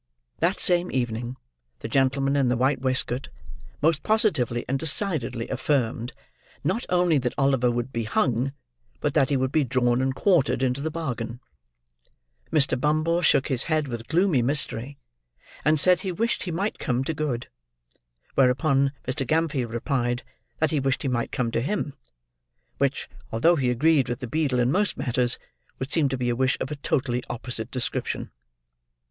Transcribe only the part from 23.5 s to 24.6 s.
he agreed with the beadle